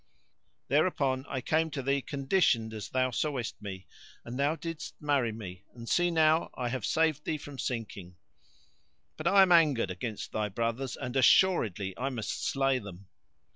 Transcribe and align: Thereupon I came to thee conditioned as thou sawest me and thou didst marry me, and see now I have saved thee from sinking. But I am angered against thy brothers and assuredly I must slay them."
Thereupon 0.67 1.27
I 1.29 1.41
came 1.41 1.69
to 1.69 1.83
thee 1.83 2.01
conditioned 2.01 2.73
as 2.73 2.89
thou 2.89 3.11
sawest 3.11 3.61
me 3.61 3.85
and 4.25 4.39
thou 4.39 4.55
didst 4.55 4.99
marry 4.99 5.31
me, 5.31 5.63
and 5.75 5.87
see 5.87 6.09
now 6.09 6.49
I 6.55 6.69
have 6.69 6.87
saved 6.87 7.23
thee 7.23 7.37
from 7.37 7.59
sinking. 7.59 8.15
But 9.15 9.27
I 9.27 9.43
am 9.43 9.51
angered 9.51 9.91
against 9.91 10.31
thy 10.31 10.49
brothers 10.49 10.97
and 10.97 11.15
assuredly 11.15 11.95
I 11.99 12.09
must 12.09 12.43
slay 12.43 12.79
them." 12.79 13.09